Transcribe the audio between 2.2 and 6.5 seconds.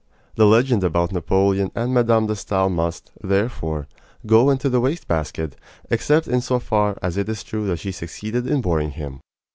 de Stael must, therefore, go into the waste basket, except in